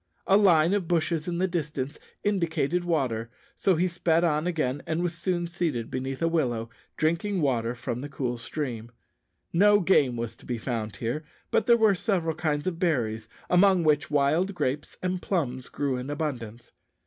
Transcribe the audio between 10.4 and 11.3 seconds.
be found here,